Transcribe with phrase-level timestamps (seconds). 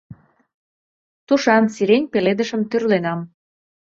[1.27, 3.19] Тушан сирень пеледышым тӱрленам...